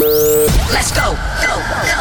Let's 0.00 0.92
go. 0.92 1.12
Go, 1.12 1.52
go, 1.52 1.76
go. 1.84 2.00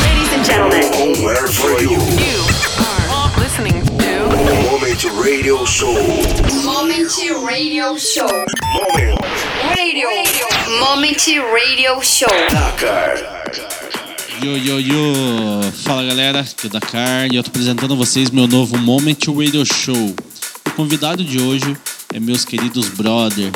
Ladies 0.00 0.32
and 0.32 0.44
gentlemen. 0.46 0.82
all 0.94 1.22
Where 1.22 1.46
for 1.46 1.78
you? 1.82 2.00
You 2.16 2.40
are 2.80 3.28
listening 3.38 3.84
to 3.84 3.92
Moment 4.64 5.04
Radio 5.22 5.66
Show. 5.66 5.92
Moment 6.64 7.12
Radio 7.46 7.98
Show. 7.98 8.46
Moment. 8.72 9.20
Radio. 9.76 10.08
Moment 10.80 11.20
Radio 11.52 12.00
Show. 12.00 12.28
Dakar. 12.48 13.18
Yo, 14.42 14.56
yo, 14.56 14.80
yo! 14.80 15.70
Fala 15.84 16.04
galera, 16.04 16.40
aqui 16.40 16.64
é 16.64 16.66
o 16.66 16.70
Dakar 16.70 17.30
e 17.30 17.36
eu 17.36 17.42
tô 17.42 17.50
apresentando 17.50 17.92
a 17.92 17.96
vocês 17.96 18.30
meu 18.30 18.46
novo 18.46 18.78
Moment 18.78 19.18
Radio 19.26 19.66
Show. 19.66 20.14
O 20.66 20.70
convidado 20.70 21.22
de 21.22 21.42
hoje 21.42 21.76
é 22.14 22.18
meus 22.18 22.46
queridos 22.46 22.88
brother, 22.88 23.52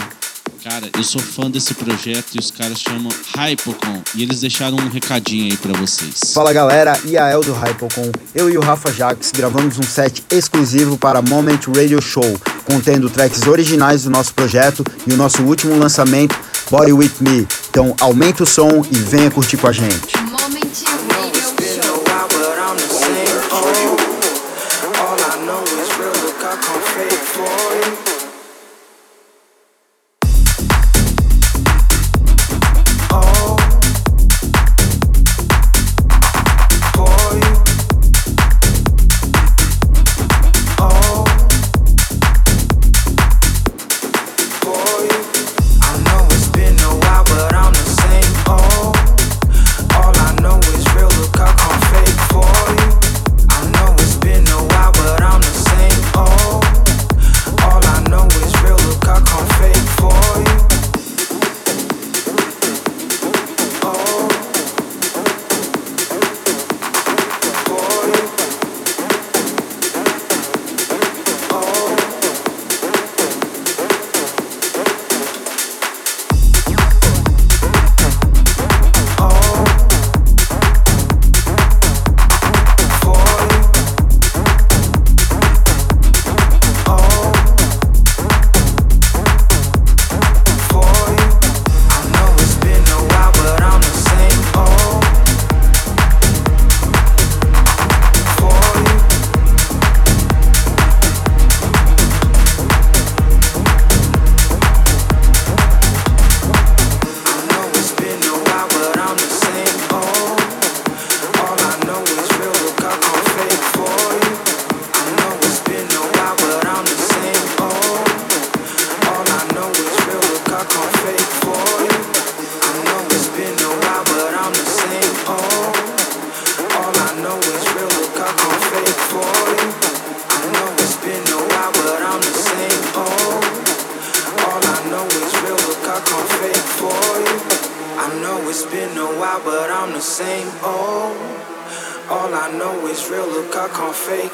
Cara, 0.63 0.89
eu 0.97 1.03
sou 1.03 1.21
fã 1.21 1.51
desse 1.51 1.75
projeto 1.75 2.37
e 2.37 2.39
os 2.39 2.53
caras 2.53 2.79
chamam 2.79 3.11
Hypocon. 3.37 4.01
E 4.15 4.23
eles 4.23 4.43
deixaram 4.43 4.77
um 4.77 4.89
recadinho 4.89 5.51
aí 5.51 5.57
para 5.57 5.73
vocês. 5.73 6.33
Fala 6.33 6.53
galera, 6.53 6.97
Iael 7.05 7.41
do 7.41 7.53
Hypocon. 7.53 8.13
Eu 8.33 8.49
e 8.49 8.57
o 8.57 8.61
Rafa 8.61 8.93
Jacques 8.93 9.33
gravamos 9.33 9.77
um 9.81 9.83
set 9.83 10.23
exclusivo 10.31 10.97
para 10.97 11.21
Moment 11.21 11.59
Radio 11.77 12.01
Show, 12.01 12.41
contendo 12.65 13.11
tracks 13.11 13.45
originais 13.49 14.05
do 14.05 14.11
nosso 14.11 14.33
projeto 14.35 14.85
e 15.05 15.13
o 15.13 15.17
nosso 15.17 15.43
último 15.43 15.77
lançamento, 15.77 16.39
Body 16.71 16.93
With 16.93 17.15
Me. 17.21 17.45
Então 17.69 17.97
aumenta 17.99 18.45
o 18.45 18.47
som 18.47 18.87
e 18.89 18.95
venha 18.95 19.33
curtir 19.33 19.57
com 19.57 19.67
a 19.67 19.73
gente. 19.73 20.32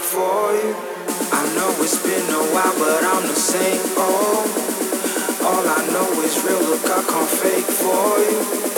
for 0.08 0.52
you. 0.56 0.72
I 1.32 1.44
know 1.54 1.68
it's 1.84 2.00
been 2.02 2.28
a 2.32 2.42
while, 2.56 2.74
but 2.80 3.04
I'm 3.04 3.26
the 3.28 3.34
same 3.36 3.84
old. 4.00 4.48
All 5.44 5.64
I 5.68 5.84
know 5.92 6.08
is 6.24 6.34
real, 6.44 6.62
look, 6.64 6.84
I 6.88 7.02
can't 7.04 7.28
fake 7.28 7.68
for 7.68 8.16
you. 8.24 8.77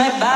Bye 0.00 0.08
back. 0.18 0.29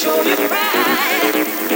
show 0.00 0.22
you 0.22 0.34
pride. 0.48 1.69